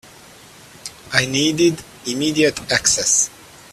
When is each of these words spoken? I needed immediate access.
I 1.13 1.27
needed 1.27 1.79
immediate 2.07 2.59
access. 2.71 3.29